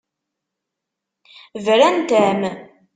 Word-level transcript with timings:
Brant-am. 1.63 2.41